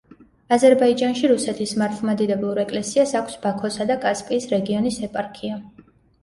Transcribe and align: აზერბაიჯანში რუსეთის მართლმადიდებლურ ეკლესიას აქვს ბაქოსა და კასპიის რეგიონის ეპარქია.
აზერბაიჯანში 0.55 1.27
რუსეთის 1.31 1.73
მართლმადიდებლურ 1.81 2.61
ეკლესიას 2.63 3.13
აქვს 3.21 3.37
ბაქოსა 3.45 3.87
და 3.93 3.99
კასპიის 4.07 4.49
რეგიონის 4.55 4.99
ეპარქია. 5.11 5.61